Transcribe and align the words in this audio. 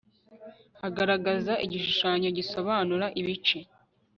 agaragaza 0.87 1.53
igishushanyo 1.65 2.29
gisobanura 2.37 3.05
ibice 3.21 3.57